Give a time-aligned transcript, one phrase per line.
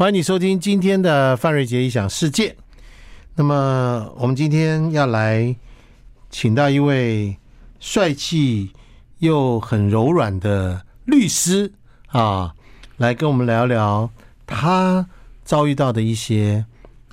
[0.00, 2.54] 欢迎你收听今天的范瑞杰异想世界。
[3.34, 5.56] 那么，我们今天要来
[6.30, 7.36] 请到一位
[7.80, 8.70] 帅气
[9.18, 11.72] 又很柔软的律师
[12.06, 12.54] 啊，
[12.98, 14.08] 来跟我们聊聊
[14.46, 15.04] 他
[15.44, 16.64] 遭遇到的一些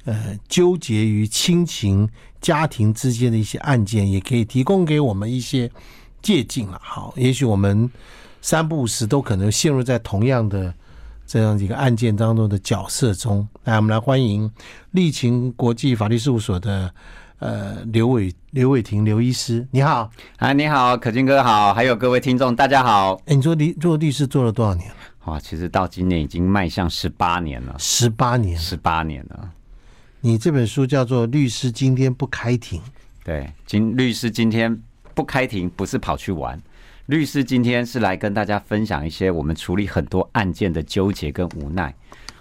[0.03, 2.07] 呃纠结于亲情、
[2.39, 5.71] 家庭之间的一些案件，也可以提供给我们一些
[6.21, 6.79] 借鉴了。
[6.83, 7.89] 好，也许我们
[8.43, 10.71] 三不五时都可能陷入在同样的。
[11.27, 14.49] 这样一个案件当中的角色中，来，我们来欢迎
[14.91, 16.93] 立勤国际法律事务所的
[17.39, 23.19] 呃刘伟刘伟霆刘医师，你好，啊，你好，可君哥好，还有各位听众大家好。
[23.25, 24.95] 哎，你做律做律师做了多少年了？
[25.25, 29.49] 哇，其实到今年已经迈向十八年了，十八年，十八年了。
[30.21, 32.79] 你这本书叫做《律师今天不开庭》，
[33.23, 34.79] 对，今律师今天
[35.15, 36.61] 不开庭，不是跑去玩。
[37.07, 41.93] 律师今天是来跟大家分享一些我们处理很多案件的纠结跟无奈。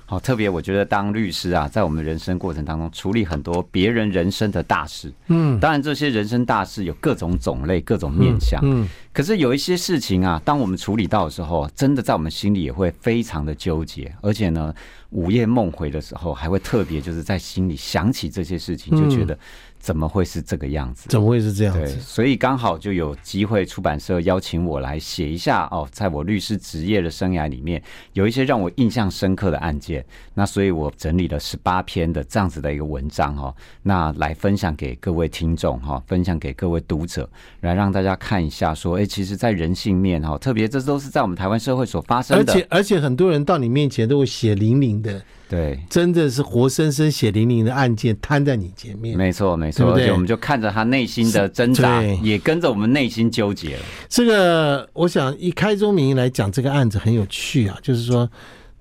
[0.06, 5.12] 好，特别我觉得当律师啊，在我们人生过程当中处理很多别人人生的大事。
[5.28, 8.58] 嗯，当然这些人生大事有各种种类、各种面向。
[8.64, 14.74] 嗯，可是有一些事情啊，当我们处理到的时候，真的在我们心里也会非常的纠结，而且呢，
[15.10, 19.38] 午夜梦回的时候，还会特别就是在心里想起这些事情，就觉得。
[19.84, 21.10] 怎么会是这个样子？
[21.10, 21.80] 怎么会是这样子？
[21.80, 27.82] 对，所以刚好就有机会，出版社邀请我来写一下哦，在我律师职业的生涯里面，
[28.14, 30.02] 有一些让我印象深刻的案件。
[30.32, 37.28] 那所以我整理了十八篇的这样子的一个文章哦，那来分享给各位听众哈，分享给各位读者，
[37.60, 45.22] 来让大家看一下，说，哎，其实，在人性面哈，特别这都是在我们台湾社会所发生的，而且而且很多人到你面前都会血淋淋的。
[45.54, 50.10] 对，真的是活生生血淋淋的案件摊在你前面，没错没错，对不对？
[50.10, 53.82] 我们就看着他内心的挣扎，也跟着我们内心纠结了。
[54.08, 57.78] 这个，我想以开宗明义来讲，这个案子很有趣啊。
[57.82, 58.28] 就是说，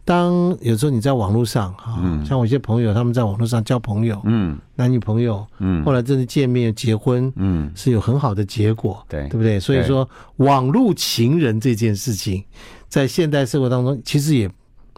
[0.03, 9.59] 当有时候你在网络上哈，像我一些朋友，他们在网络上交朋友，嗯，男女朋友，嗯，后来真的见面结婚，嗯，是有很好的结果，对，对不对？
[9.59, 12.43] 所以说，网络情人这件事情，
[12.89, 14.49] 在现代社会当中，其实也。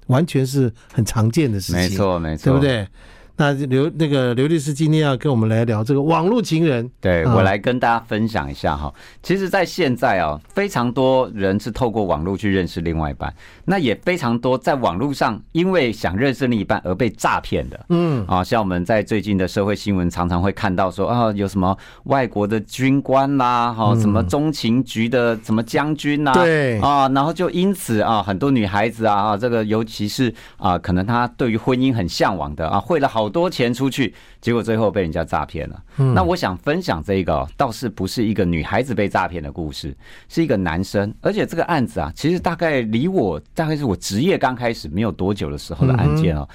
[0.07, 2.87] 完全是很常见的事情，没错，没错，对不对？
[3.37, 8.93] 那刘那个刘律师今天要跟我们来聊这个网络情人，对，我来跟大家分享一下哈。
[9.21, 13.33] 其实，在现在啊，非常多人是透过网络去认识另外一半，
[13.65, 17.85] 那也非常多在网络上因为想认识另一半而被诈骗的。
[17.89, 33.24] 嗯，啊，像我们在最近的社会新闻常常会看到说啊，有什么外国的军官啦，哈，什么中情局的什么将军呐，对啊，然后就因此啊，很多女孩子啊，啊，这个尤其是啊，可能她对于婚姻很向往的啊，会了好。
[33.25, 35.83] 好多钱出去，结果最后被人家诈骗了。
[36.13, 39.97] 那我想分享这个，倒是不是一个女孩子被诈骗的故事，
[40.29, 41.11] 是一个男生。
[41.21, 46.47] 而且这个案子啊，其实大概离我大概是我职业刚开始没有多久的时候的案件哦，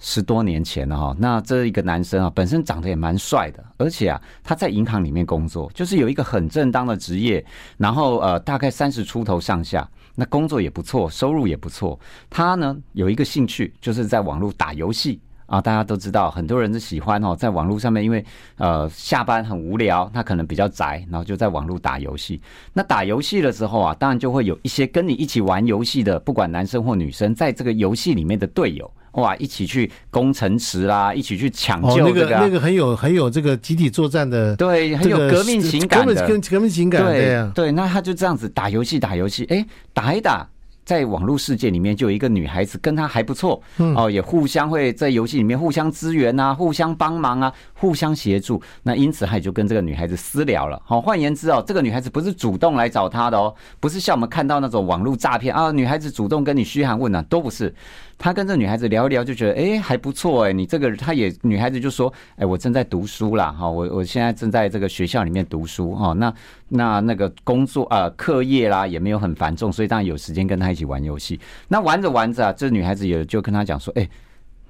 [0.00, 1.16] 十多年前了哈。
[1.16, 7.44] 那这一个男生啊，本身长得也蛮帅的，而且啊，他在银行里面工作，就是有一个很正当的职业，
[7.76, 11.96] 然后呃，大概三十出头上下，那工作也不错，收入也不错。
[12.28, 15.20] 他呢有一个兴趣，就是在网络打游戏。
[15.46, 18.24] 啊，大家都知道，很多人是喜欢哦，在网络上面，因为
[18.56, 22.40] 呃下班很无聊，他可能比较宅，然后就在网络打游戏。
[22.72, 40.48] 那打游戏的时候啊，当然就会有一些跟你一起玩游戏的，不管男生或女生，在这个游戏里面的队友，哇，一起去攻城池啦，一起去抢救、啊哦、那个那个很有很有这个集体作战的，对，很有革命情感的，革命革命情感，对对，对，那他就这样子打游戏打游戏，哎，打一打。
[40.86, 43.60] 在网络世界里面，就有一个女孩子跟他还不错，
[43.96, 48.62] 哦，也互相会在游戏里面互相支援啊，互相帮忙啊，互相协助。
[48.84, 50.80] 那因此，他也就跟这个女孩子私聊了。
[50.84, 57.74] 好，换言之哦，这个女孩子不是主动来找他的哦，不是像我们看到那种网络诈骗啊，女孩子主动跟你嘘寒问暖，都不是。
[58.18, 66.32] 他跟这女孩子聊一聊，就觉得哎还不错哎，你这个他也女孩子就说哎，我正在读书啦哈，我我现在正在这个学校里面读书哈，那
[66.68, 71.38] 那那个工作啊课业啦也没有很繁重，所以当然有时间跟他一起玩游戏。
[71.68, 74.08] 那玩着玩着啊，这女孩子也就跟他讲说哎。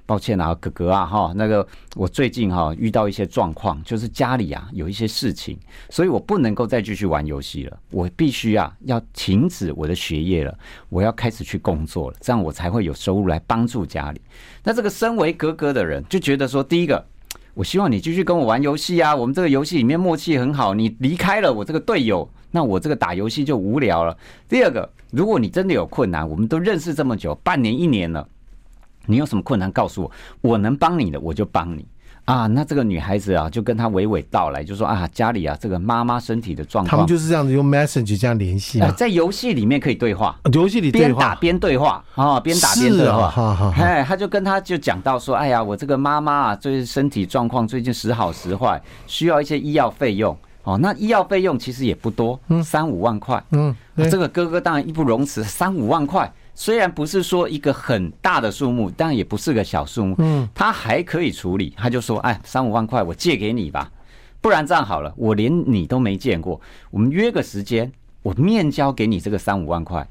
[0.07, 5.59] 抱歉啊，哥哥啊，哈，那个我最近哈遇到一些状况，就是家里啊有一些事情，
[5.89, 14.21] 所以我不能够再继续玩游戏了，我必须啊要停止我的学业了，我要开始去工作了，这样我才会有收入来帮助家里。
[14.63, 17.05] 那这个身为哥哥的人就觉得说，第一个，
[17.53, 24.17] 我希望你继续跟我玩游戏啊，我们这个游戏里面默契很好，你离开了我这个队友，那我这个打游戏就无聊了。
[24.47, 28.25] 第二个，如果你真的有困难，我们都认识这么久，半年一年了。
[29.07, 30.11] 你有什么困难告诉我，
[30.41, 31.83] 我能帮你的我就帮你。
[32.25, 42.03] 啊，那这个女孩子啊，就跟他娓娓道来，就说啊，家里啊，这个妈妈身体的状况，他们就是这样子用 message 这样联系啊，在游戏里面可以对话，游戏里边打边对话。
[42.15, 50.37] 啊，边打边对话，哎，他就跟他就讲到说，哎呀，我这个妈妈啊，最近身体状况最近时好时坏，需要一些医药费用。
[50.63, 53.73] 哦，那医药费用其实也不多，嗯，三五万块，嗯，
[54.11, 56.29] 这个哥哥当然义不容辞，三五万块。
[56.59, 60.15] 虽然不是说一个很大的数目，但也不是个小数目。
[60.17, 61.71] 嗯，他还可以处理。
[61.77, 63.91] 他就说：“哎，三五万块，我借给你吧。
[64.41, 66.59] 不然这样好了，我连你都没见过，
[66.89, 67.91] 我们约个时间，
[68.23, 70.05] 我面交给你这个三五万块。”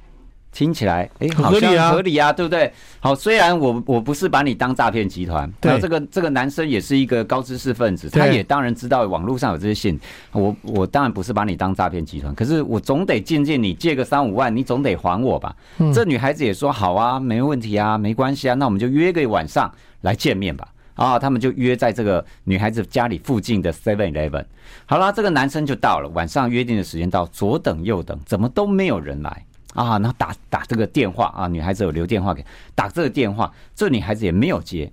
[0.56, 2.73] 听起来，哎，好像合理啊，对不对？
[2.99, 10.00] 好，虽然我我不是把你当诈骗集团，然后这个这个男生也是一个高知识分子，他也当然知道网络上有这些信，
[10.32, 15.55] 我我当然不是把你当诈骗集团，可是我总得见见你，借个三五万，你总得还我吧？
[15.93, 19.70] 这女孩子也说好啊，没问题啊，没关系啊，那我们就约个晚上
[20.00, 20.67] 来见面吧。
[20.94, 24.47] 啊，他们就约在这个女孩子家里附近的 Seven Eleven。
[24.87, 29.44] 好了，这个男生就到了，晚上约定的时间到，左等右等，怎么都没有人来。
[29.76, 32.44] 啊，然后打打这个电话啊，女孩子有留电话给，
[32.75, 34.90] 打这个电话，这女孩子也没有接。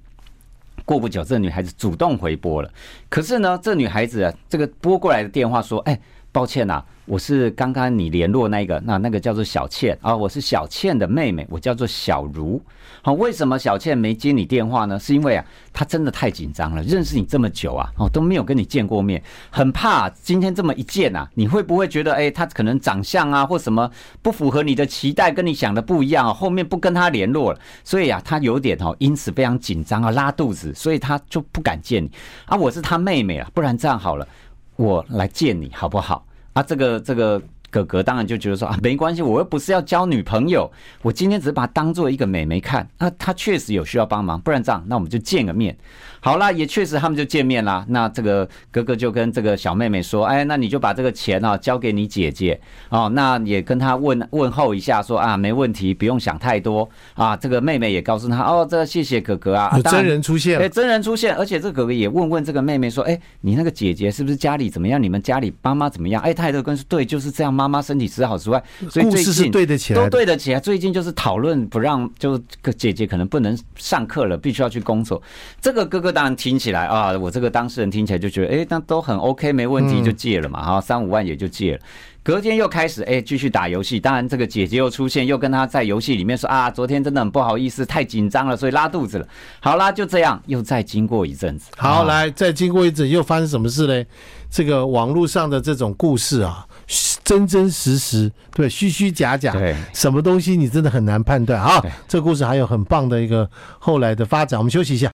[0.85, 2.71] 过不久，这女孩子主动回拨了，
[3.09, 5.99] 可是呢，这女孩子，这个拨过来的电话说，哎。
[6.33, 12.61] 抱歉呐，我是刚刚你联络那个，那那个叫做小倩啊，我是小倩的妹妹，我叫做小茹。
[13.01, 14.97] 好，为什么小倩没接你电话呢？
[14.97, 23.91] 是因为啊，她真的太紧张了，认识你这么久啊，哦都没有跟你见过面，很怕今天这么一见啊，你会不会觉得哎，她可能长相啊或什么
[24.21, 32.09] 不符合你的期待，跟你想的不一样，后面不跟她联络了，所以啊，她有点哦，因此非常紧张啊，拉肚子，所以她就不敢见你
[32.45, 32.55] 啊。
[32.55, 34.25] 我是她妹妹啊，不然这样好了。
[34.77, 36.25] 我来见你好不好？
[36.53, 37.41] 啊，这个这个
[37.73, 40.71] 哥哥当然就觉得说啊，没关系，我又不是要交女朋友，
[41.01, 42.87] 我今天只是把她当做一个妹妹看。
[42.99, 45.75] 那她确实有需要帮忙，不然这样，那我们就见个面。
[46.19, 47.83] 好啦，也确实他们就见面啦。
[47.89, 52.57] 那这个哥哥就跟这个小妹妹说：“哎，那你就把这个钱啊交给你姐姐
[52.89, 57.35] 哦。”那也跟她问问候一下，说啊，没问题，不用想太多啊。
[57.35, 65.01] 这个妹妹也告诉她：“哦，这个谢谢哥哥啊。”真人出现， 哎，真人出现，而且这个哥哥也问问这个妹妹说：“哎，你那个姐姐是不是家里 怎么样？
[65.01, 70.59] 你们家里爸妈怎么样？”哎，他也都跟说：“对，就是这样，妈妈身体时好时坏。”所以最近对得起来，都对得起来。
[70.59, 72.37] 最近就是讨论不让，就
[72.77, 75.21] 姐姐可能不能上课了，必须要去工作。
[75.61, 76.85] 这个哥哥当然听起来。
[76.85, 81.79] 啊，我这个当事人听起来就觉得，哎，那都很 OK，没问题，就借了嘛，哈，三五万也就借了。
[82.21, 83.99] 隔天又开始，哎，继续打游戏。
[83.99, 89.27] 当然，这个姐姐又出现，又跟他在游戏里面说，啊，昨天真的很不好意思，太紧张了，所以拉肚子了。
[89.59, 91.69] 好啦，就这样，又再经过一阵子。
[91.75, 94.05] 好，来，再经过一阵，又发生什么事呢？
[94.49, 96.65] 这个网络上的这种故事啊，
[97.23, 101.81] 真真实实，对，虚虚假假，对，什么东西你真的很难判断啊。
[102.07, 103.49] 这个故事还有很棒的一个
[103.79, 105.09] 后来的发展，我们休息一下。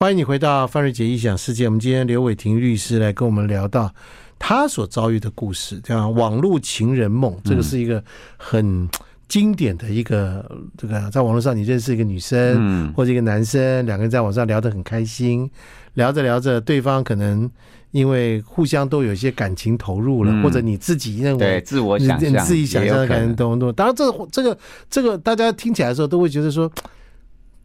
[0.00, 1.66] 欢迎你回到范瑞杰异想世界。
[1.66, 3.94] 我们今天刘伟霆律师来跟我们聊到
[4.36, 7.38] 他所遭遇的故事，叫网络情人梦。
[7.44, 8.02] 这个是一个
[8.36, 8.88] 很
[9.28, 10.44] 经典的一个，
[10.76, 15.48] 这个在网络上你认识一个女生或者一个男生，两个人在网上聊得很开心，
[15.94, 17.50] 聊着聊着，对方可能
[17.90, 23.72] 因为互相都有一些感情投入了，或者你自己认为自我想象，自己想象的感情动动。
[23.72, 24.58] 当然，这个这个
[24.90, 26.70] 这个大家听起来的时候都会觉得说。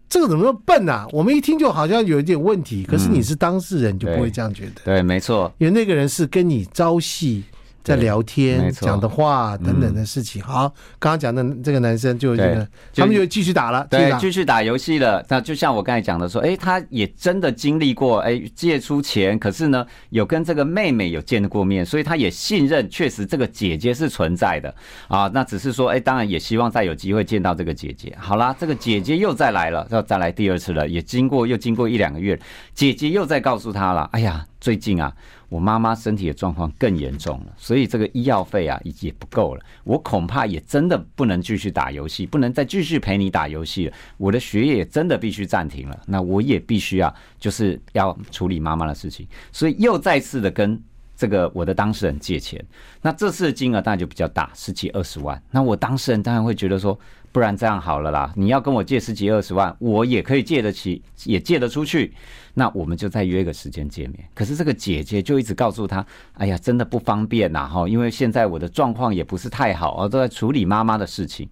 [0.10, 1.06] 这个怎么那么笨啊？
[1.12, 4.82] 我们一听就好像有一点问题，可是你是当事人，就不会这样觉得。
[4.86, 7.44] 对，没错，因为那个人是跟你朝夕。
[7.88, 10.68] 在聊天讲的话等等的事情，好，
[11.00, 15.26] 刚刚讲的这个男生就这个，他们就继续打了，对，继续打游戏了。
[15.30, 24.74] 那就像我刚才讲的说，哎，他也真的经历过，哎，借出钱，可是呢，有跟这个妹妹有见过面，所以他也信任，确实这个姐姐是存在的
[25.08, 25.32] 啊。
[25.34, 28.14] 那只是说，哎，当然也希望再有机会见到这个姐姐。
[28.20, 32.38] 好啦，这个姐姐又再来了，要再来第二次了，也经过又经过一两个月，
[32.74, 35.14] 姐姐又再告诉他了，哎呀，最近啊。
[35.50, 39.64] 我妈妈身体的状况更严重了，所以这个医药费啊也不够了。
[39.86, 43.94] 我恐怕也真的不能继续打游戏，不能再继续陪你打游戏了。
[44.18, 45.98] 我的学业也真的必须暂停了。
[46.06, 50.78] 那我也必须要就是要处理妈妈的事情，所以又再次的跟
[51.16, 52.62] 这个我的当事人借钱。
[53.02, 55.42] 那这次的金额当然就比较大，十几二十万。
[55.50, 57.00] 那我当事人当然会觉得说，
[57.32, 62.14] 不然这样好了啦，你要跟我借十几二十万，我也可以借得起，也借得出去。
[62.60, 64.28] 那我们就再约个时间见面。
[64.34, 71.48] 可是这个姐姐就一直告诉他：“哎呀，真的不方便呐，哈，因为现在我的状况也不是太好，我都在处理妈妈的事情。”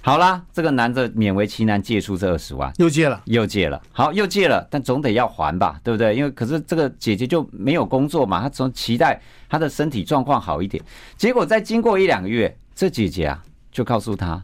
[0.00, 3.78] 好啦，这个男的勉为其难借出这二十万，又借了，又借了。
[3.92, 6.16] 好，又借了，但总得要还吧，对不对？
[6.16, 10.82] 因为可是这个姐姐就没有工作嘛，她总期待她的身体状况好一点。
[11.18, 14.42] 结果再经过一两个月，这姐姐啊就告诉他：“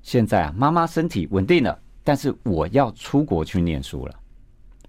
[0.00, 4.14] 现在啊，妈妈身体稳定了。”但是我要出国去念书了。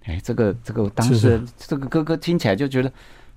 [0.04, 2.92] 哎，这个这个当时这个哥哥听起来就觉得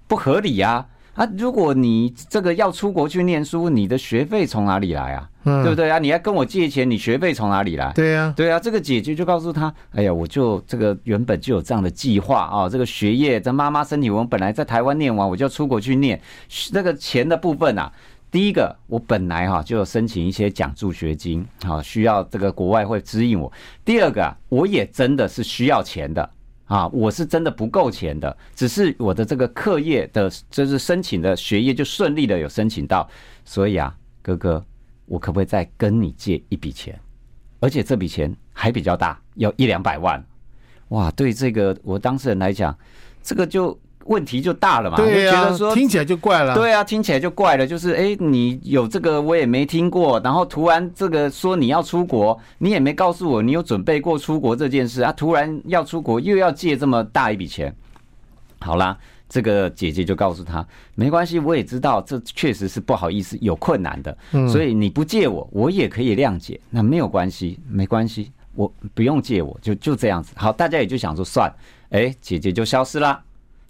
[0.07, 0.85] 不合理呀。
[1.13, 5.29] 啊，如果你这个要出国去念书，你的学费从哪里来啊？
[5.45, 5.97] 嗯，对不对啊？
[5.97, 7.89] 你要跟我借钱，你学费从哪里来？
[7.93, 8.59] 对呀，对啊。
[8.59, 16.19] 这个姐姐就告诉他：“哎呀，我就这个原本就有这样的计划啊，这个学业，这妈妈身体，我们本来在台湾念完，我就要出国去念。
[16.73, 17.89] 那个钱的部分啊，
[18.29, 23.49] 第一个我本来哈就有申请一些奖助学金，好需要这个国外会指引我。
[23.85, 26.29] 第二个啊，我也真的是需要钱的。”
[26.65, 33.09] 啊，我是真的不够钱的，只是我的这个课业的，就是申请的学业就顺利的有申请到，
[33.43, 34.63] 所以啊，哥哥，
[35.05, 36.99] 我可不可以再跟你借一笔钱？
[37.59, 40.23] 而且这笔钱还比较大，要一两百万。
[40.89, 42.77] 哇，对这个我当事人来讲，
[43.23, 43.79] 这个就。
[44.05, 44.97] 问题就大了嘛？
[44.97, 46.55] 对呀、啊，听起来就怪了。
[46.55, 47.67] 对啊，听起来就怪了。
[47.67, 57.75] 就是哎，你有这个我也没听过，然后突然这个说你要出国，你也没告诉我你有准备过出国这件事啊，突然要出国又要借这么大一笔钱。
[58.59, 58.97] 好啦，
[59.27, 70.33] 这个姐姐就告诉他，没关系，我也知道这确实是不好意思，有困难的，所以你不借我，我也可以谅解，那没有关系，没关系，我不用借我，就就这样子。
[70.35, 71.51] 好，大家也就想说算，
[71.89, 73.19] 哎，姐姐就消失了。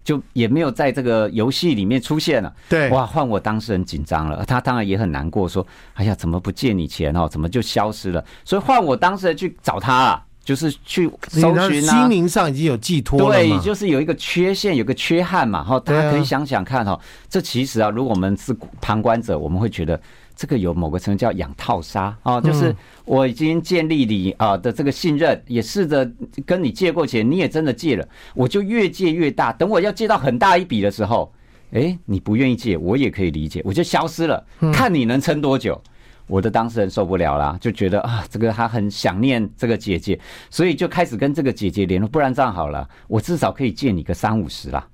[0.05, 2.53] 就也没有在这个游戏里面出现了。
[2.69, 7.27] 对，哇，换我当事人紧张了，他当然也很难过，说：“哎呀，怎么不借你钱哦？
[7.27, 11.99] 怎么就消失了？”所以换我当事人去找他了，就是去搜寻啊。
[11.99, 13.35] 心灵上已经有寄托了。
[13.35, 15.63] 对，就是有一个缺陷，有个缺憾嘛。
[15.63, 16.97] 哈，大家可以想想看哈，
[17.27, 19.99] 这其实啊，如果我们是旁观者，我们会觉得。
[20.35, 22.75] 这个有某个成分叫养套杀啊，就是
[23.05, 26.09] 我已经建立你啊的这个信任，也试着
[26.45, 29.53] 跟你借过钱，你也真的借了，我就越借越大。
[29.53, 31.31] 等我要借到很大一笔的时候，
[31.71, 35.81] 哎，你不愿意借，我也可以理解，我就消失了，看你能撑多久。
[36.27, 42.07] 我的当事人受不了啦，就觉得啊，这个他很想念这个姐姐，所以就开始跟这个姐姐联络。
[42.07, 44.87] 不然这样好了，我至少可以借你个三五十啦。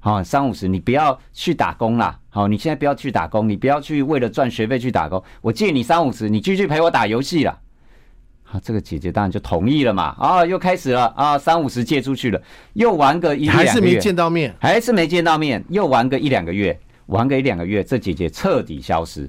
[0.00, 2.18] 好，三五十，你不要去打工啦。
[2.28, 5.22] 好，你现在不要去打工，你不要去为了赚学费去打工。
[5.40, 7.58] 我借你三五十，你继续陪我打游戏啦。
[8.44, 10.14] 好，这个姐姐当然就同意了嘛。
[10.18, 12.40] 啊，又开始了啊，三五十借出去了，
[12.74, 19.28] 又玩个一两个月，还是没见到面，还是没见到面，又玩个一两个月，玩个一两个月，这姐姐彻底消失，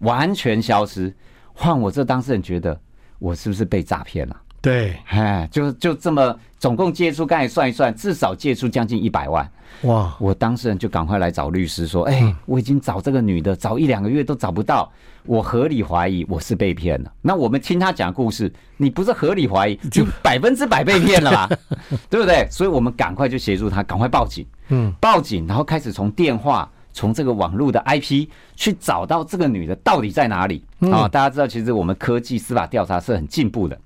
[0.00, 1.14] 完全消失。
[1.52, 2.78] 换我这当事人觉得，
[3.20, 4.40] 我是不是被诈骗了？
[4.64, 9.46] 对，哎，就就这么，总共借出，刚才算一算，至少借出将近一百万。
[9.82, 10.16] 哇！
[10.18, 14.90] 我当事人就赶快来找律师说：“哎，我已经找这个女的找一两个月都找不到，
[15.26, 21.50] 我合理怀疑我是被骗了。”那我们听他讲故事，你不是合理怀疑，就百分之百被骗了吧？
[22.08, 22.48] 对不对？
[22.50, 24.46] 所以我们赶快就协助他，赶快报警。
[24.68, 31.06] 嗯，报警，然后开始从电话、从这个网络的 IP 去找到这个女的到底在哪里啊？
[31.06, 33.78] 大家知道，其实我们科技司法调查是很进步的。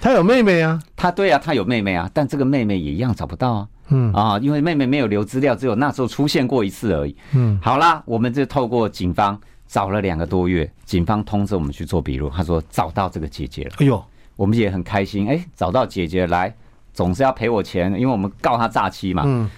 [0.00, 3.68] 他有妹妹啊，他对啊，他有妹妹啊，但这个妹妹也一样找不到啊。
[3.88, 7.14] 嗯啊，因为妹妹没有留资料，只有那时候出现过一次而已。
[7.32, 13.72] 嗯，好啦，我们就透过警方找了两个多月，警方通知我们去做笔录，他说找到这个姐姐了。
[13.78, 14.02] 哎呦，
[14.36, 16.54] 我们也很开心，哎，找到姐姐来，
[16.94, 19.24] 总是要赔我钱，因为我们告他诈欺嘛。
[19.26, 19.50] 嗯，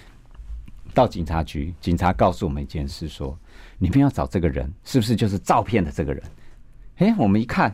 [0.93, 3.37] 到警察局，警察告诉我们一件事，说
[3.77, 6.23] 你们要找这个人，是不是就是照片的这个人？
[6.97, 7.73] 哎，我们一看，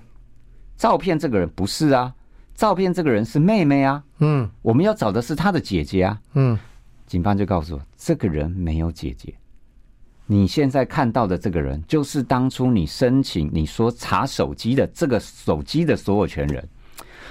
[0.78, 2.14] 照片这个人不是啊。
[2.60, 6.60] 照片这个人是妹妹啊，嗯，我们要找的是她的姐姐啊，嗯，
[7.08, 9.34] 警方就告诉我，这个人没有姐姐，
[10.26, 16.68] 你现在看到的这个人就是当初你申请你说查手机的这个手机的所有权人，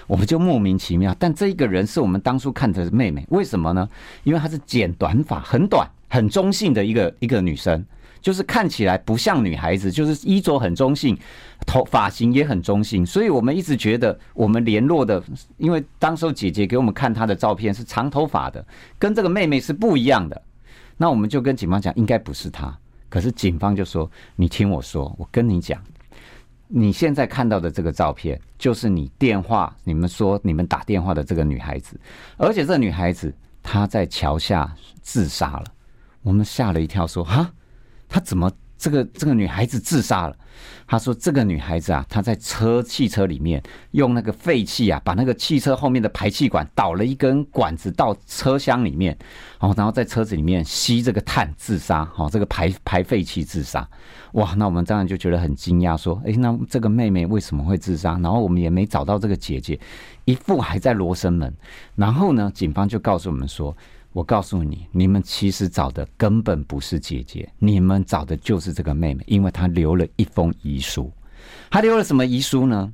[0.06, 3.87] 我们就莫名其妙，但这一个人是我们当初看的妹妹，为什么呢？
[4.25, 7.85] 因为她是剪短发，很短，很中性的一个一个女生。
[8.28, 11.18] 就是看起来不像女孩子，就是衣着很中性，
[11.66, 15.23] 头发型也很中性，所以我们一直觉得我们联络的，
[15.56, 18.62] 因为当时候姐姐给我们看她的照片是长头发的，
[18.99, 20.42] 跟这个妹妹是不一样的。
[20.99, 22.78] 那我们就跟警方讲，应该不是她。
[23.08, 25.82] 可是警方就说：“你听我说，我跟你讲，
[26.66, 31.99] 你现在看到的这个照片，就是你电话你们说你们打电话的这个女孩子，
[32.37, 34.70] 而且这女孩子她在桥下
[35.00, 35.64] 自杀了。”
[36.20, 37.50] 我们吓了一跳，说：“哈。”
[38.08, 40.36] 他怎么这个这个女孩子自杀了？
[40.88, 49.16] 他说这个女孩子啊，她在车汽车里面用那个废气啊，把那个汽车后面的排气管导了一根管子到车厢里面，
[49.60, 53.86] 然后然后在车子里面吸这个碳自杀，好，这个排排废气自杀。
[54.32, 58.12] 哇，那我们当然就觉得很惊讶，说，诶，那这个妹妹为什么会自杀？
[58.18, 59.78] 然后我们也没找到这个姐姐，
[60.24, 61.54] 一副还在罗生门。
[61.94, 63.76] 然后呢，警方就告诉我们说。
[64.18, 71.08] 我告诉你，你们其实找的根本不是姐姐，你们找的就是这个妹妹，因为她留了一封遗书。
[71.70, 72.92] 她留了什么遗书呢？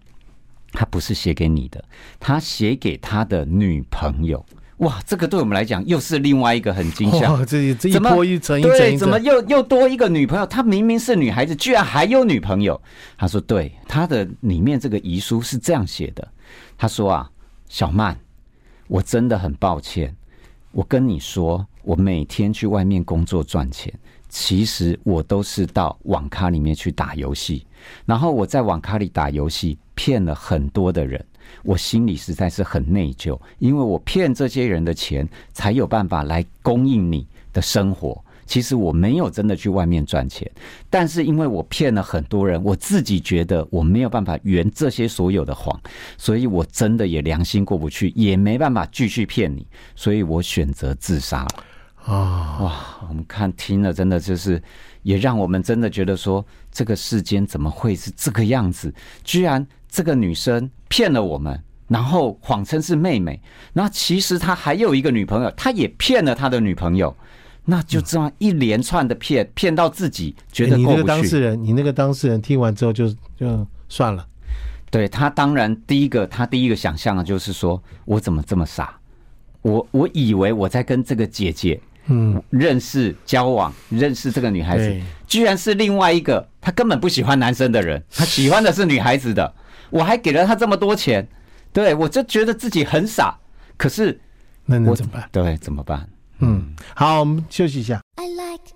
[0.73, 1.83] 她不是写给你的，
[2.21, 4.45] 她写给她的女朋友。
[4.79, 7.43] 哇，这个对我们来讲又是另外一个很惊吓。
[7.47, 10.45] 这这一波一层一层，对，怎么又又多一个女朋友？
[10.45, 12.79] 她明明是女孩子，居然还有女朋友。
[13.17, 16.29] 他说，对，他的里面这个遗书是这样写的。
[16.77, 17.31] 他说啊，
[17.67, 18.15] 小曼，
[18.89, 20.15] 我真的很抱歉。
[20.75, 23.95] 我跟你说，我每天去外面工作赚钱，
[24.29, 27.65] 其实我都是到网咖里面去打游戏，
[28.05, 31.25] 然后我在网咖里打游戏，骗了很多的人。
[31.63, 38.21] 我心里实在是很内疚，因为我骗这些人的钱，才有办法来供应你的生活。
[38.47, 40.51] 其实我没有真的去外面赚钱，
[40.89, 45.79] 但是因为我骗了很多人，我自己觉得我没有办法圆这些所有的谎，
[46.17, 52.13] 所以我真的也良心过不去，也没办法继续骗你，所以我选择自杀了。
[52.13, 53.07] 啊，哇！
[53.09, 54.63] 我们看听了，真的就是
[55.03, 58.93] 也让我们真的觉得说，这个世间怎么会是这个样子？
[59.23, 59.67] 居然。
[59.95, 63.41] 这个女生骗了我们，然后谎称是妹妹，
[63.75, 67.17] 那其实她还有一个女朋友，她也骗了她的女朋友，
[67.65, 70.91] 那就这样一连串的骗，骗到自己觉得过不去。
[70.91, 74.27] 你那个当事人，你那个当事人听完之后就就算了。
[74.91, 78.97] 对，他当然第一个，他第一个想象的就是说，我怎么这么傻？
[79.63, 89.53] 我我以为我在跟这个姐姐嗯认识交往，认识这个女孩子，居然是另外一个，他根本不喜欢男生的人， 他喜欢的是女孩子的。
[89.91, 91.27] 我还给了他这么多钱，
[91.73, 93.39] 对，我就觉得自己很傻。
[93.77, 94.21] 可是，
[94.67, 95.29] 那我怎么办？
[95.33, 96.09] 对，怎么办？
[96.41, 98.01] 嗯，好，我们休息一下。
[98.17, 98.75] I like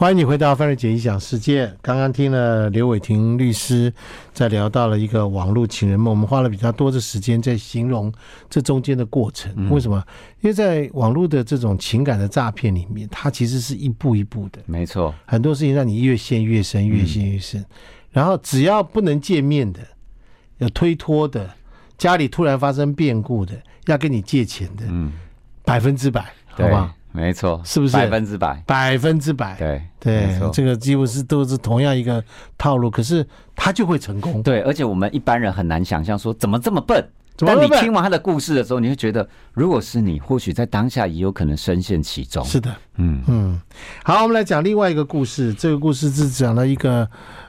[0.00, 1.74] 欢迎你回到范瑞杰异想世界。
[1.82, 3.92] 刚刚听了刘伟霆律师
[4.32, 8.12] 在聊到了一个网络情人梦，我们花了比较多的时间在形容
[8.48, 9.68] 这中间的过程。
[9.70, 10.00] 为什么？
[10.40, 14.60] 因为在网络的这种情感的诈骗里面，它其实是一步一步的。
[14.66, 17.64] 没错，很多事情让你越陷越深，越陷越深。
[18.12, 19.80] 然后只要不能见面的、
[20.58, 21.50] 有推脱的、
[21.98, 23.52] 家里突然发生变故的、
[23.86, 25.12] 要跟你借钱的，嗯，
[25.64, 26.88] 百分之百，好不好？
[27.10, 28.62] 没错，是不是百分之百？
[28.66, 32.22] 百分之百，对对，这个几乎是都是同样一个
[32.56, 33.26] 套路，可是
[33.56, 34.42] 他就会成功。
[34.42, 37.04] 对，而且我们一般人很难想象说怎么这么笨。
[37.38, 42.44] 但你听完他的故事的时候，你会觉得，如果是你，或许在当下也有可能深陷其中。
[42.44, 43.60] 是的，嗯嗯。
[44.04, 45.54] 好，我们来讲另外一个故事。
[45.54, 47.08] 这个故事是讲了一个。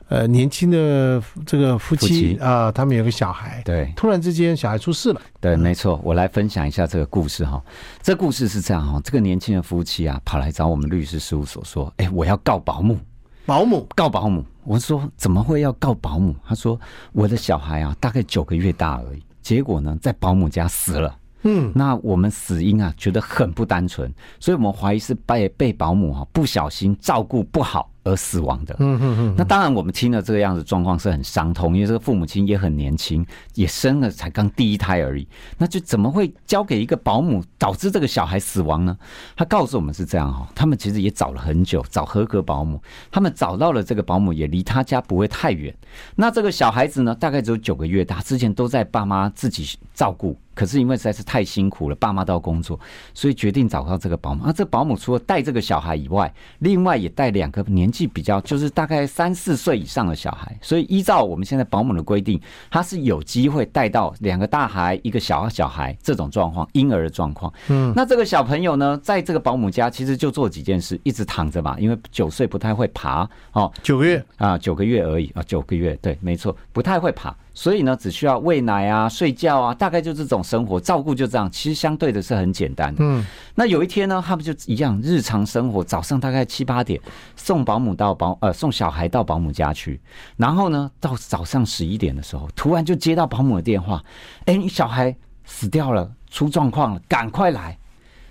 [0.10, 5.22] 呃，年轻的这个夫妻啊、呃，他们有个小孩，对，突然之间小孩出事了。
[5.40, 7.64] 对，没错，我来分享一下这个故事哈。
[8.02, 12.98] 这故事是这样哈，这个年轻的夫妻啊，跑来找我们律师事务所说：“哎，我要告保姆，
[13.46, 16.80] 保姆告保姆。”我说：“怎么会要告保姆？”他说
[17.14, 21.16] ：“我的小孩啊，大概九个月大而已，结果呢，在保姆家死了。
[21.44, 29.36] 嗯，那我们死因啊，觉得很不单纯，所以我们怀疑是被被保姆哈不小心照顾不好。”而死亡的，嗯嗯嗯。
[29.38, 35.28] 那当然，我们听了这个样子状况是很伤痛，因为这个父母亲也很年轻，也生了才刚第一胎而已。
[35.58, 38.98] 那就怎么会交给一个保姆，导致这个小孩死亡呢？
[39.36, 42.82] 他告诉我们是这样哈，他们其实也找了很久，找合格保姆，
[43.12, 45.76] 他们找到了这个保姆，也离他家不会太远。
[46.16, 50.38] 那这个小孩子呢，大概只有九个月大，之前都在爸妈自己照顾。
[50.56, 52.78] 可是因为实在是太辛苦了，爸妈都要工作，
[53.14, 54.44] 所以决定找到这个保姆。
[54.44, 60.58] 啊，这保姆除了带这个小孩以外，另外也带两个年纪比较，就是大概三四岁以上的小孩。
[60.62, 67.52] 所以依照我们现在保姆的规定，他是有机会带到两个大孩，一个小小孩这种状况，婴儿的状况。
[67.68, 77.36] 嗯，那这个小朋友呢，在这个保姆家其实就做几件事，一直躺着嘛，因为九岁不太会爬哦，九个月啊，九个月而已啊，九个月，对，没错，不太会爬。
[77.60, 81.52] 所以呢，只需要喂奶啊、睡觉啊，大概就这种生活照顾就这样。
[81.52, 83.04] 其实相对的是很简单的。
[83.04, 86.98] 嗯，那有一天呢，他们就一样日常生活，早上大概七八点
[87.36, 90.00] 送保姆到保呃送小孩到保姆家去，
[90.38, 94.02] 然后呢到早上十一点的时候，突然就接到保姆的电话，
[94.46, 97.78] 哎，你小孩死掉了，出状况了，赶快来。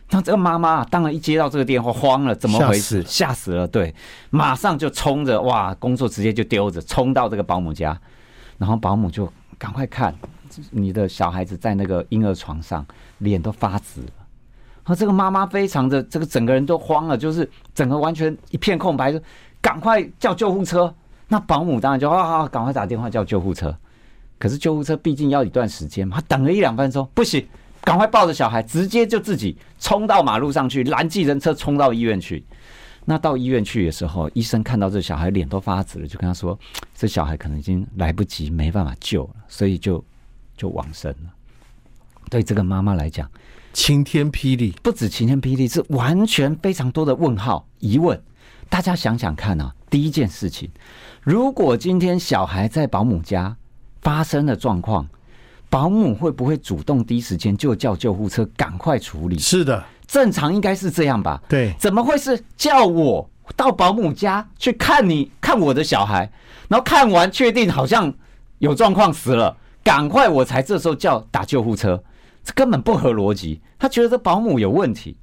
[0.09, 3.03] 那这个妈妈当然一接到这个电话慌了，怎么回事？
[3.03, 3.95] 吓死了，对，
[4.31, 8.01] 马上就冲着哇，工作直接就丢着，冲到这个保姆家。
[8.59, 10.15] 然后保姆就赶快看，
[10.71, 12.85] 你的小孩子在那个婴儿床上，
[13.19, 14.13] 脸都发紫了。
[14.85, 19.21] 然后这个妈妈非常的这个整个人都慌了，就是整个完全一片空白，就
[19.61, 20.93] 赶快叫救护车。
[21.29, 23.75] 那保姆当然就啊啊，赶快打电话叫救护车。
[24.39, 27.47] 可是救护车毕竟要一段时间嘛，他等了一两分钟，不行，
[27.83, 32.43] 赶快抱着小孩，直接就自己冲到马路上去拦计程车，冲到医院去。
[33.11, 36.59] 那到医院去的时候，医生看到这小孩脸都发紫了，就跟他说
[36.95, 40.05] ：“这小孩可能已经来不及，没办法救了，所以就
[40.59, 41.33] 就往生了。”
[42.29, 43.27] 对这个妈妈来讲，
[43.73, 48.21] 晴天霹雳，不止晴天霹雳，是完全非常多的问号、疑问。
[48.69, 50.71] 大家想想看啊，第一件事情，
[51.23, 53.57] 如果今天小孩在保姆家
[54.03, 55.09] 发生了状况，
[55.71, 59.39] 保姆会不会主动第一时间就叫救护车赶快处理？
[59.39, 61.41] 是的，正常应该是这样吧？
[61.49, 66.29] 对，怎么会是叫我到保姆家去看你看我的小孩，
[66.67, 68.13] 然后看完确定好像
[68.59, 72.03] 有状况死了，赶快我才这时候叫打救护车？
[72.43, 73.61] 这根本不合逻辑。
[73.79, 75.17] 他觉得这保姆有问题。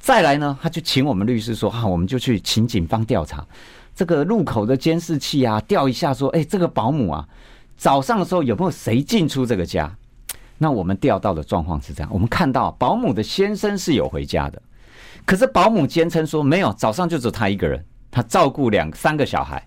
[0.00, 3.42] 再来呢，他就请我们律师说：“啊，我们就去请警方调查
[3.94, 7.26] 这个路口的监视器啊，调一下说，哎，这个保姆啊，
[7.76, 9.90] 早上的时候有没有谁进出这个家？
[10.58, 14.62] 那我们调到的状况是这样，我们看到保姆的先生是有回家的，
[15.24, 19.66] 可是保姆坚称说没有，早上就只有他一个人，他照顾两三个小孩。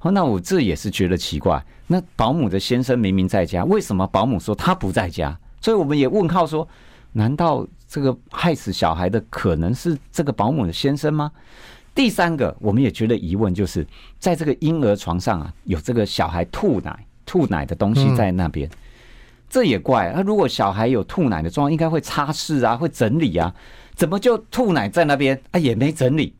[0.00, 5.38] 哦，那我这也是觉得奇怪，那保姆的先生明明在家，为什么保姆说他不在家？
[5.60, 6.66] 所以我们也问号说，
[7.12, 11.32] 难道？”这个害死小孩的可能是这个保姆的先生吗？
[11.94, 13.86] 第三个，我们也觉得疑问，就是
[14.18, 18.76] 在这个婴儿床上啊，有这个小孩吐奶、吐奶的东西在那边，嗯、
[19.48, 20.12] 这也怪。
[20.14, 23.54] 那如果小孩有吐奶的状况，应该会擦拭啊，会整理啊，
[23.94, 26.34] 怎么就吐奶在那边啊，也没整理？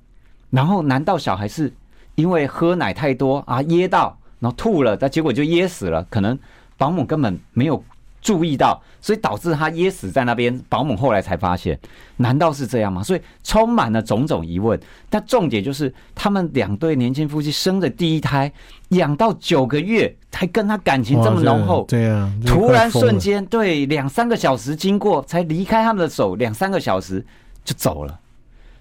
[0.51, 1.73] 然后，难道小孩是
[2.15, 6.07] 因为喝奶太多啊，噎到，然后吐了，但结果就噎死了？
[6.11, 6.39] 可能
[6.77, 7.83] 保姆根本没有。
[8.21, 10.59] 注意到，所以导致他噎死在那边。
[10.69, 11.79] 保姆后来才发现，
[12.17, 13.03] 难道是这样吗？
[13.03, 14.79] 所以充满了种种疑问。
[15.09, 18.53] 但重点就是，他们两对年轻夫妻生的第一胎，
[18.89, 21.85] 养到九个月，还跟他感情这么浓厚。
[21.89, 27.25] 对啊，突然瞬间，对两三个小时经过，才离开他们的手，两三个小时
[27.65, 28.19] 就走了。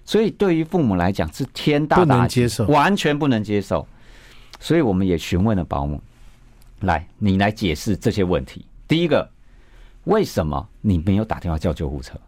[0.04, 3.86] 所以对于父母来讲，是天大大接受，完全不能接受。
[4.58, 6.00] 所以我们也询问了保姆，
[6.80, 8.64] 来，你来解释这些问题。
[8.88, 9.30] 第一个，
[10.04, 12.18] 为什么你没有打电话叫救护车？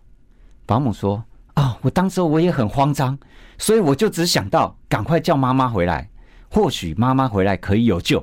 [0.67, 3.19] 保姆说：“啊，我当时我也很慌张，
[3.57, 6.09] 所以我就只想到赶快叫妈妈回来，
[6.51, 8.23] 或许妈妈回来可以有救。”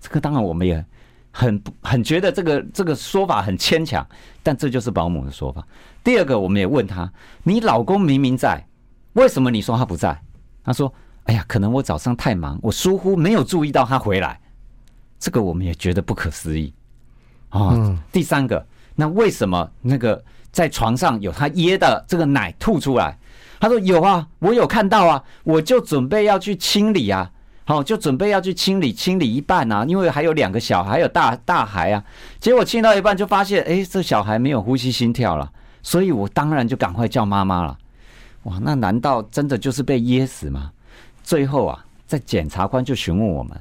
[0.00, 0.84] 这个当然我们也
[1.30, 4.04] 很很觉得这个这个说法很牵强，
[4.42, 5.66] 但这就是保姆的说法。
[6.02, 7.10] 第二个，我们也问他
[7.44, 8.66] ：“你老公明明在，
[9.12, 10.20] 为什么你说他不在？”
[10.64, 10.92] 他说
[11.24, 14.40] ：“哎呀，可能我早上太忙，我疏忽没有注意到他回来。”
[15.20, 16.74] 这个我们也觉得不可思议。
[17.50, 23.16] 哦，第三个，那为什么那个在床上有他噎的这个奶吐出来？
[23.60, 27.30] 他说有啊，我有看到啊，我就准备要去清理啊，
[27.64, 32.04] 好，就准备要去清理，清理一半啊，因为还有两个小孩，还有大大孩啊。
[32.38, 35.50] 结果清到一半就发现，哎，这小孩没有呼吸心跳了，
[35.82, 37.76] 所以我当然就赶快叫妈妈了。
[38.44, 40.70] 哇，那难道真的就是被噎死吗？
[41.24, 43.58] 最后啊，在检察官就询问我们。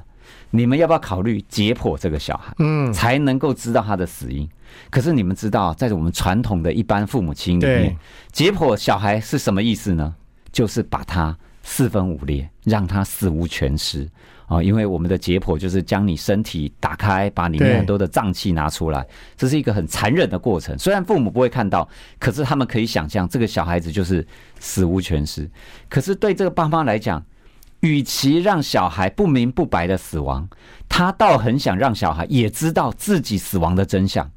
[0.49, 4.47] 你们要不要考虑解剖这个小孩，嗯，才能够知道他的死因？
[4.89, 7.97] 可是你们知道，在我们传统的一般父母亲里面，
[8.31, 10.13] 解剖小孩是什么意思呢？
[10.51, 14.07] 就是把他四分五裂，让他死无全尸
[14.47, 14.63] 啊！
[14.63, 19.05] 因为我们的解剖就是将你身体打开，把里面很多的脏器拿出来，
[19.35, 20.77] 这是一个很残忍的过程。
[20.79, 24.25] 虽然父母不会看到，可是他们可以想象，这个小孩子就是
[24.59, 25.49] 死无全尸。
[25.89, 27.23] 可是对这个爸妈来讲，
[27.87, 30.47] 与其让小孩不明不白的死亡，
[30.89, 34.29] 他倒很想让小孩也知道自己死亡的真相，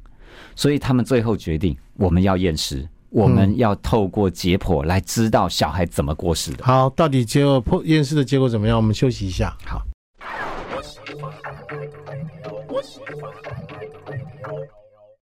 [0.55, 6.63] 所以他们最后决定，我们要验尸，我们要透过解剖来知道小孩怎么过世的。
[6.63, 8.77] 好，到底结果破验尸的结果怎么样？
[8.77, 9.55] 我们休息一下。
[9.65, 9.81] 好。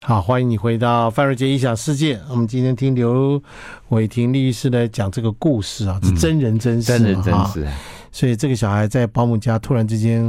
[0.06, 2.20] 好，欢迎你回到范瑞杰异想世界。
[2.28, 3.42] 我们今天听刘
[3.88, 7.66] 伟霆律师来讲这个故事啊，是真人真事，真人真事。
[8.14, 10.22] 所以这个小孩在保姆家突然之间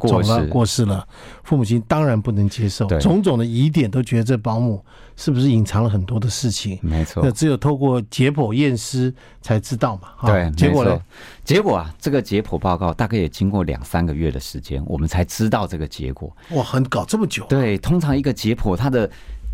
[0.00, 1.06] 走了过世了，
[1.44, 6.76] 父母亲当然不能接受，种种的疑点都觉得这保姆是不是隐藏了很多的事情？
[6.82, 10.08] 没错，那只有透过解剖验尸才知道嘛。
[10.26, 11.00] 对，结果呢？
[11.44, 16.36] 结果啊，这个解剖报告大概也经过两三个月的时间，我们才知道这个结果。
[16.50, 17.46] 哇，很搞这么久？
[17.48, 19.08] 对，通常一个解剖它的。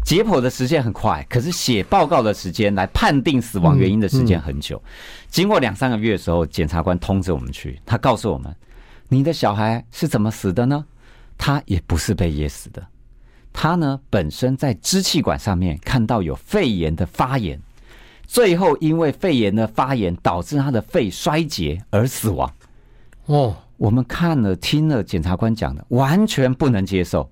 [0.05, 4.81] 解剖的时间很快，可是写报告的时间来判定死亡原因的时间很久。
[5.31, 8.55] 经过两三个月的时候，检察官通知我们去，他告诉我们
[9.09, 10.85] ：“你的小孩是怎么死的呢？
[11.39, 12.87] 他也不是被噎死的，
[13.51, 17.59] 他呢本身在支气管上面看到有肺炎的发炎，
[18.27, 22.53] 最后因为肺炎的发炎导致他的肺衰竭而死亡。”
[23.25, 27.31] 哦，我们看了听了检察官讲的，完全不能接受。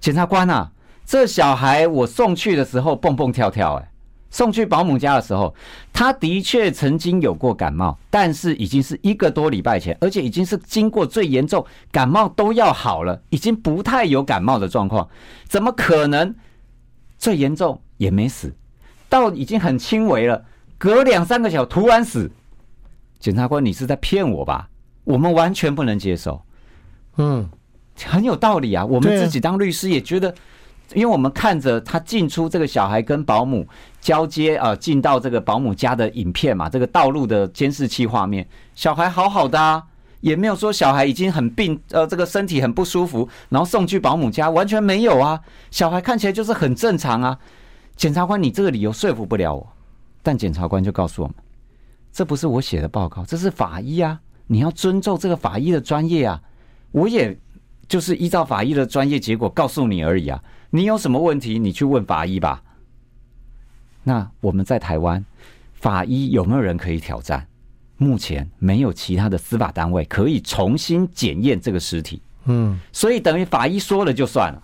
[0.00, 0.72] 检察官啊！
[1.08, 3.90] 这小孩我送去的时候蹦蹦跳跳，哎，
[4.30, 5.54] 送去保姆家的时候，
[5.90, 15.08] 他的确曾经有过感冒，但是已经是一个多礼拜前，而且已经是经过最严重感冒都要好了，已经不太有感冒的状况，
[15.48, 16.34] 怎么可能
[17.16, 18.54] 最严重也没死，
[19.08, 20.44] 到已经很轻微了，
[20.76, 22.30] 隔两三个小时突然死？
[23.18, 24.68] 检察官，你是在骗我吧？
[25.04, 26.42] 我们完全不能接受。
[27.16, 27.48] 嗯，
[28.04, 28.84] 很有道理啊。
[28.84, 30.34] 我们自己当律师也觉得，
[30.94, 33.66] 因为我们看着他进出这个小孩跟保姆
[34.00, 39.84] 交接啊，进到这个保姆家的影片嘛，这个道路的监视器画面，小孩好好的啊，
[40.20, 45.38] 也没有说小孩已经很病，呃，这个身体很不舒服，然后送去保姆家，完全没有啊。
[45.70, 47.38] 小孩看起来就是很正常啊。
[47.96, 49.66] 检察官，你这个理由说服不了我，
[50.22, 51.36] 但检察官就告诉我们，
[52.12, 56.40] 这不是我写的报告，这是法医啊，你要尊重这个法医的专业啊。
[56.92, 57.36] 我也
[57.86, 60.42] 就是依照法医的专业结果告诉你而已啊。
[60.70, 62.62] 你有什么问题，你去问法医吧。
[64.04, 65.24] 那我们在台湾，
[65.74, 67.46] 法医有没有人可以挑战？
[67.96, 72.22] 目前没有其他的司法单位可以重新检验这个尸体。
[72.44, 74.62] 嗯，所以等于法医说了就算了。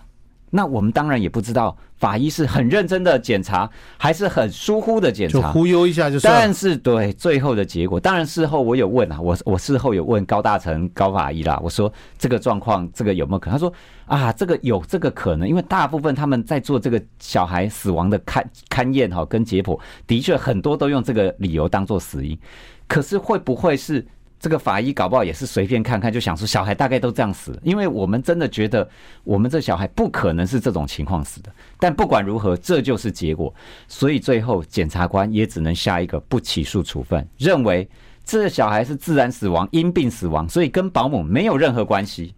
[0.55, 6.33] 那我们当然也不知道法医是很认真的检查，还是很疏忽的检查，就忽悠一下就算。
[6.33, 13.53] 但是对最后的结果，当然事后我有问啊，我我事后有问高大成高法医啦，我说这个状况这个有没有可能？
[13.53, 13.73] 他说
[14.05, 22.39] 啊，这个有这个可能，因为大部分他们在做这个小孩死亡的勘勘验哈跟解剖，的确很多都用这个理由当做死因，
[22.87, 24.05] 可是会不会是？
[24.45, 28.87] 这个法医搞不好也是随便看看，就想说小孩大概都这样死，因为我们真的觉得
[29.23, 31.51] 我们这小孩不可能是这种情况死的。
[31.79, 33.51] 但不管如何，这就是结果，
[33.87, 37.89] 所以最后检察官也只能下一个不起诉处分，认为
[38.23, 42.35] 这小孩是自然死亡、因病死亡，所以跟保姆没有任何关系。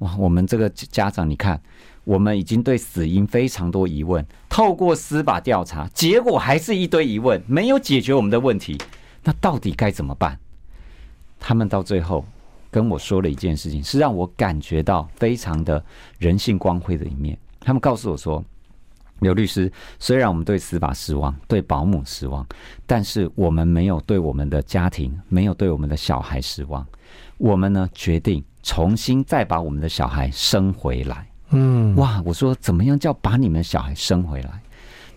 [0.00, 1.58] 哇，我们这个家长，你看，
[2.04, 8.76] 我们已经对死因非常多疑问，透过司法调查，结果还是一堆疑问，没有解决我们的问题，
[9.22, 10.38] 那到底该怎么办？
[11.46, 12.24] 他们到最后
[12.70, 15.84] 跟我说了一件事情，是让我感觉到非常的
[16.18, 17.36] 人性光辉的一面。
[17.60, 18.42] 他们告诉我说
[19.20, 22.46] ：“刘律师，虽然我们对司法失望，对保姆失望，
[22.86, 26.84] 但是我们没有对我们的家庭，没有对我们的小孩失望。
[27.36, 32.22] 我们呢，决定重新再把我们的小孩生回来。”嗯，哇！
[32.24, 34.62] 我说怎么样叫把你们小孩生回来？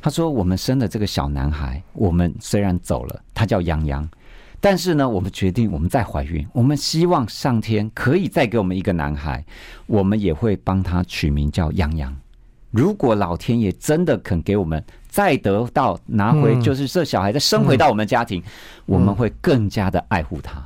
[0.02, 4.06] 他说：“我们生的这个小男孩，我们虽然走了，他叫洋洋。”
[4.70, 9.42] 但是呢，我们决定，我们再怀孕，我们希望上天可以再给我们一个男孩，
[9.86, 12.14] 我们也会帮他取名叫洋洋。
[12.70, 18.44] 如果老天爷真的肯给我们再得到拿回，就是这小孩再生回到我们家庭，
[18.86, 20.62] 我们会更加的爱护他。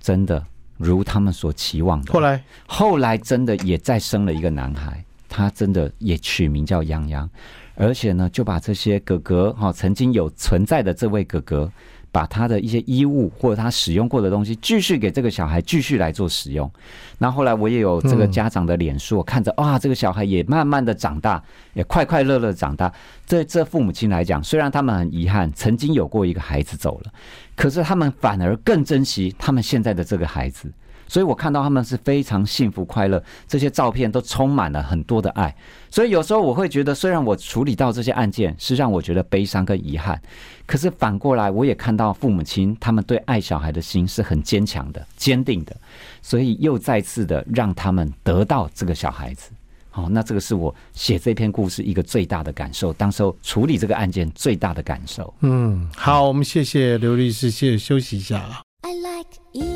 [0.00, 0.42] 真的
[0.78, 2.10] 如他们所期望的。
[2.10, 7.28] 后来，后来真的也再生了一个男孩，他真的也取名叫洋洋，
[7.74, 11.70] 而且呢，就把这些哥哥哈曾经有存在的这位哥哥。
[12.14, 16.70] 把他的一些衣物或者他使用过的东西继续给这个小孩继续来做使用，
[17.18, 22.92] 那后来我也有这个家长的脸书，看着哇，这个小孩也慢慢的长大，也快快乐乐长大。
[23.26, 27.12] 对这父母亲来讲，虽然他们很遗憾曾经有过一个孩子走了，
[27.56, 30.70] 可是他们反而更珍惜他们现在的这个孩子。
[31.06, 35.54] 所以我看到他们是非常幸福快乐，这些照片都充满了很多的爱。
[35.90, 40.20] 所以有时候我会觉得，虽然我处理到这些案件是让我觉得悲伤跟遗憾，
[40.66, 45.76] 可是反过来我也看到父母亲他们对爱小孩的心是很坚强的、坚定的，
[46.20, 49.50] 所以又再次的让他们得到这个小孩子。
[49.90, 55.32] 好，那这个是我写这篇故事一个最大的感受，当时候处理这个案件最大的感受。
[55.42, 58.62] 嗯，好，我们谢谢刘律师，谢谢休息一下啊。
[58.82, 59.73] I like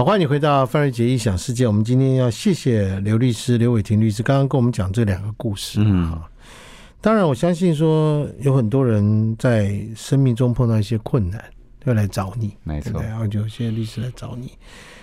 [0.00, 1.66] 好，欢迎你回到范瑞杰异想世界。
[1.66, 5.78] 我们今天要谢谢刘律师、刘伟庭律师，刚刚跟我们讲这两个故事。
[5.84, 6.18] 嗯，
[7.02, 11.44] 当然，我相信说有很多人在生命中碰到一些困难，
[11.84, 13.02] 要来找你，没错。
[13.02, 14.52] 然后就有些律师来找你，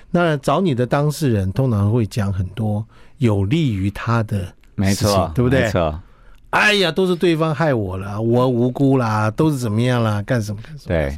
[0.10, 2.84] 那找你的当事人通常会讲很多
[3.20, 5.62] 有利于他的，没错，对不对？
[5.62, 6.02] 没错。
[6.50, 10.88] 哎呀，都是对方害我了，我无辜啦，都是怎么样啦，干什么干什么？
[10.88, 11.16] 对。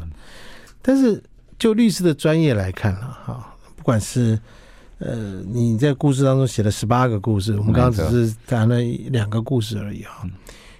[0.82, 1.24] 但是
[1.58, 3.56] 就律师的专业来看了，哈。
[3.90, 4.40] 不管是
[5.00, 10.22] 呃，你在故事当中写了十八个故事，我们刚刚只是谈了两个故事而已啊。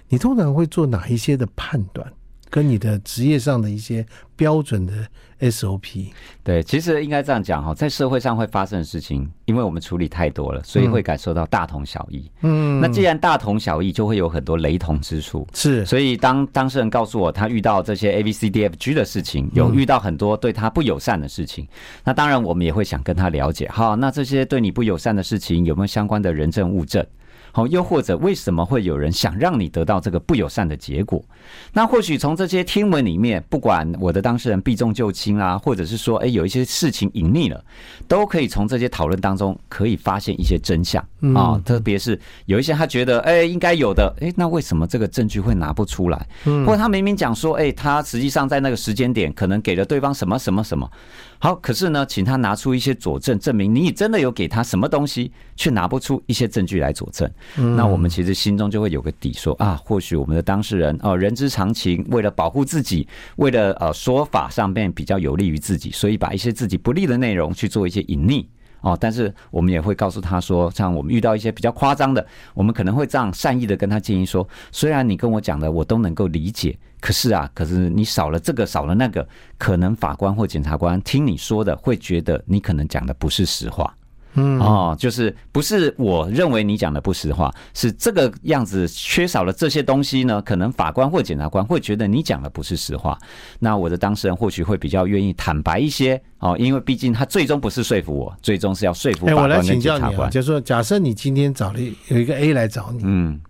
[0.08, 2.06] 你通常会做哪一些的判断？
[2.50, 4.04] 跟你的职业上的一些
[4.36, 4.92] 标准的
[5.40, 6.10] SOP，
[6.42, 12.30] 对，其实应该这样讲哈，在社会上会发生的事情，因为我们处理太多了，所以会感受到大同小异。
[12.42, 15.46] 嗯，那既然大同小异，就会有很多雷同之处。
[15.54, 21.66] 是，所以当当事人告诉我他遇到这些 A B C D F G 的事情，有遇到很多对他不友善的事情，
[22.04, 23.68] 那当然我们也会想跟他了解。
[23.68, 27.06] 好，那这些对你不友善的事情有没有相关的人证物证？
[27.52, 31.24] 好，又或者为什么会有人想让你得到这个不友善的结果？
[31.72, 37.64] 那或许从这些听闻里面，不管我的当事人避重就轻啊，或者是说，哎，有一些事情隐匿了，
[38.06, 41.04] 都可以从这些讨论当中可以发现一些真相。
[41.34, 46.26] 啊，特别是有一些他觉得，哎，应该有的，哎，那为什么这个证据会拿不出来？
[46.44, 50.90] 或者他明明讲说，哎，他实际上在那个时间点可能给了对方什么什么什么，
[51.38, 57.30] 好，可是呢，请他拿出一些佐证，证明你真的有给他什么东西，却拿不出一些证据来佐证。
[57.76, 63.06] 那我们其实心中就会有个底，说啊，或许我们的当事人哦，人之常情，为了保护自己，
[63.36, 68.46] 为了呃说法上面比较有利于自己，所以把一些自己不利的内容去做一些隐匿。
[68.80, 79.26] 哦，但是我们也会告诉他说，像我们遇到一些比较夸张的，我们可能会这样善意的跟他建议说，虽然你跟我讲的我都能够理解，可是啊，可是你少了这个少了那个，
[79.58, 83.94] 可能法官或检察官听你说的会觉得你可能讲的不是实话。
[84.34, 90.40] 嗯哦，就是不是我认为你讲的不实话，是这个样子缺少了这些东西呢？
[90.42, 93.18] 可能法官或检察官会觉得你讲的不是实话，
[93.58, 100.02] 那我的当事人或许会比较愿意坦白一些哦，因为毕竟他最终不是说服我，最终是要说服法官跟检察官。
[100.02, 103.40] 哎，我来请教你啊，就是说，假设你今天找了有一个 A 来找你，嗯，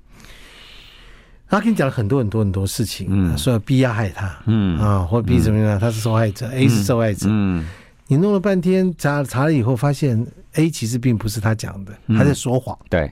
[1.49, 7.67] 他跟你讲了很多很多很多事情，嗯，说 B 要害他，嗯啊，或 B 怎么样，他是受害者，A 是受害者，嗯。
[8.11, 12.77] 你弄了半天查查了以后，发现 A 其实并不是他讲的，他在说谎。
[12.89, 13.09] 对，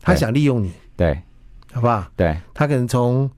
[0.00, 0.72] 他想利用你。
[0.96, 1.20] 对，
[1.74, 2.10] 好不好？
[2.16, 3.30] 对，他可能从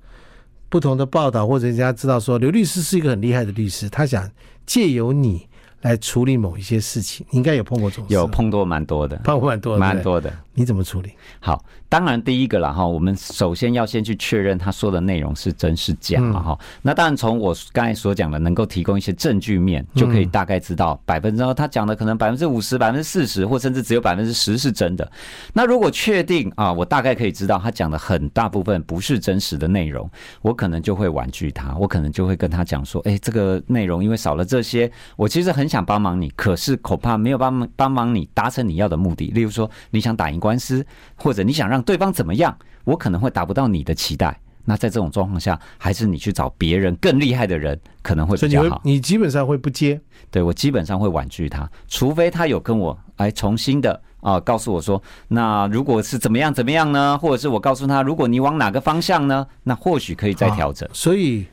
[0.68, 4.30] 不同的报道或者人家知道说刘律师是一个很厉害的律师，他想
[4.64, 5.48] 借由你
[5.80, 7.26] 来处理某一些事情。
[7.30, 10.32] 你应该有碰过这种事，有碰多蛮多的，碰过蛮多的，蛮多的。
[10.54, 11.12] 你怎么处理？
[11.40, 11.64] 好。
[11.88, 16.58] 当然，第一个了哈，我们首先要先去确认他说的内容是真是假嘛哈。
[16.80, 25.12] 那当然，从我刚才所讲的，能够提供一些证据面，就可以大概知道百分之他讲的可能百分之五十、百分之四十，或甚至只有百分之十是真的。
[25.52, 30.10] 那如果确定啊，我大概可以知道他讲的很大部分不是真实的内容，
[30.40, 39.26] 我可能就会婉拒他，我可能就会跟他讲说，哎，这个内容因为少了这些，我其实很想帮忙你，可是恐怕没有帮忙帮忙你达成你要的目的。
[39.34, 44.36] 例如说，你想打赢官司，或者你想让对方怎么样，我可能会达不到你的期待。
[44.64, 48.80] 那在这种状况下，还是你去找别人更厉害的人可能会比较好。
[48.84, 50.00] 你基本上会不接？
[50.30, 57.18] 对，我基本上会婉拒他，除非他有跟我来重新的啊、呃、告诉我说，那如果是怎么样怎么样呢？
[57.18, 59.46] 或者是我告诉他，如果你往哪个方向呢？
[59.62, 60.88] 那或许可以再调整。
[60.92, 61.46] 所以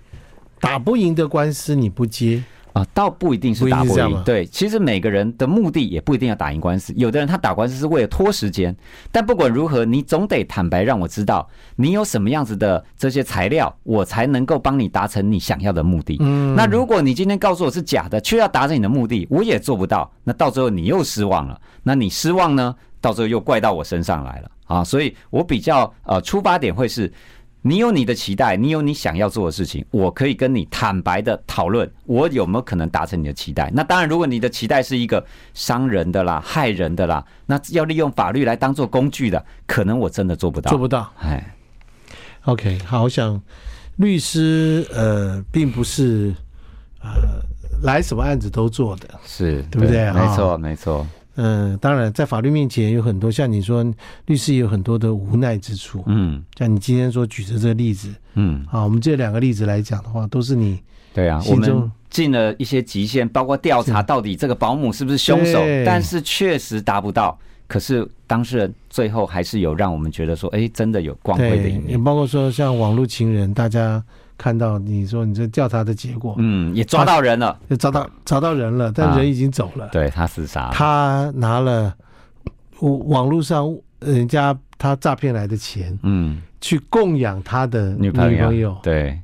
[0.60, 2.44] 打不赢的官司你不接。
[2.80, 4.24] 啊，倒不一定是打不赢。
[4.24, 6.94] 对，其实每个人的目的也不一定要打赢官司。
[6.96, 8.76] 有的人他打官司是为了拖时间，
[9.12, 16.18] 但不管如何，你总得坦白让我知道你有什么样子的这些材料，我才能够帮你达成你想要的目的。
[16.22, 20.10] 嗯，那如果你今天告诉我是假的，却要达成你的目的，我也做不到。
[20.24, 21.60] 那到最后你又失望了。
[21.84, 22.76] 那你失望呢？
[23.02, 24.84] 到最后又怪到我身上来了啊！
[24.84, 27.12] 所以我比较呃出发点会是。
[27.62, 33.70] 你有你的期待，你有你想要做的事情，我可以跟你坦白的讨论，我有没有可能达成你的期待？
[33.74, 41.12] 那当然，如果你的期待是一个伤人的啦、害人的啦，那要利用法律来当做工具的，可能我真的做不到，做不到。
[41.20, 41.56] 哎
[42.46, 43.42] ，OK，好，我想
[43.98, 46.34] 律师呃，并不是
[47.02, 47.42] 呃
[47.84, 50.10] 来什么案子都做的，是对不对？
[50.14, 51.06] 没错，没错。
[51.42, 53.82] 嗯，当然，在法律面前有很多像你说，
[54.26, 56.04] 律师也有很多的无奈之处。
[56.08, 60.78] 嗯，像你今天所举的这个例子，嗯，啊，我们这两个例子来讲的话，都是你
[61.14, 67.40] 对啊，我们尽了一些极限，包括调查到底这个保姆是不是凶手，但是确实达不到。
[67.68, 71.92] 可是当事人最后还是有让我们觉得说，哎，真的有光辉的一面。
[71.92, 74.04] 也包括说像网络情人，大家。
[74.40, 79.86] 看到你说你这调查的结果，嗯，也抓到人了，就找到找到人了，但人已经走了。
[79.86, 81.94] 啊、对他自杀，他拿了
[82.80, 88.54] 网络上人家他诈骗来的钱，嗯，去供养他的女朋友。
[88.54, 89.20] 友对，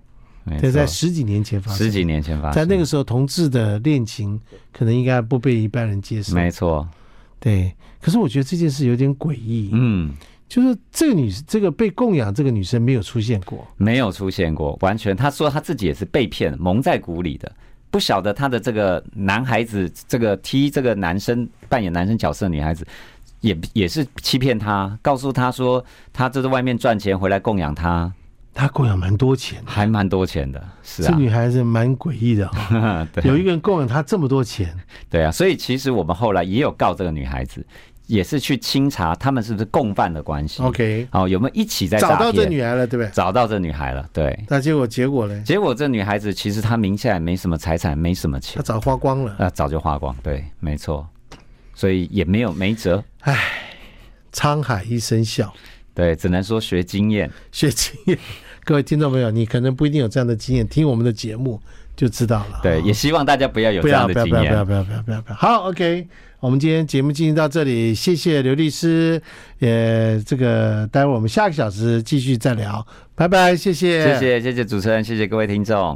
[0.59, 4.37] 这在十几年前发生，十几年前发生，在那个时候，同志的恋情
[4.73, 6.35] 可能应该不被一般人接受。
[6.35, 6.85] 没错，
[7.39, 7.73] 对。
[8.01, 10.13] 可是我觉得这件事有点诡异，嗯。
[10.55, 17.51] 就是这个女，这个被供养这个女生没有出现过，没有出现过，完全她说她自己也是被骗，蒙在鼓里的，
[17.91, 22.87] 不晓得她的这个男孩子，这个踢这个男生扮演男生角色的女孩子，
[23.41, 28.09] 也也是欺骗她，告诉她说她这在外面赚钱回来供养她，
[28.53, 34.73] 她供养蛮多钱，还蛮多钱的，是啊，这女孩子蛮诡异的哈， 有一个人供养她这么多钱，
[35.09, 37.61] 对啊，所以其实我们后来也有告这个女孩子。
[38.07, 40.61] 也是去清查他们是不是共犯的关系。
[40.61, 43.11] OK，好，有没有一起在找到这女孩了，对不对？
[43.11, 44.37] 找到这女孩了，对。
[44.47, 45.41] 那结果结果呢？
[45.45, 49.35] 结果这女孩子其实她名下也没什么财产，没什么钱，她早花光了。
[49.39, 51.07] 啊，早就花光，对，没错。
[51.73, 53.03] 所以也没有没辙。
[53.21, 53.37] 唉，
[54.33, 55.53] 沧海一声笑。
[55.93, 58.17] 对，只能说学经验，学经验。
[58.63, 61.59] 各位听众朋友，你可能不一定有这样的经验，听我们的节目。
[61.95, 62.59] 就知道了。
[62.61, 64.51] 对，也希望大家不要有这样的经验。
[64.51, 65.35] 不要不要不要不要不要不要。
[65.37, 66.05] 好，OK，
[66.45, 69.19] 我们今天节目进行到这里，谢谢刘律师。
[69.57, 72.85] 也这个待会我们下个小时继续再聊，
[73.15, 75.93] 拜拜，谢谢，谢谢谢谢主持人，谢谢各位听众。